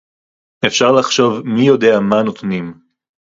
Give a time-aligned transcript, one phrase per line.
[0.67, 2.73] אפשר לחשוב מי-יודע-מה נותנים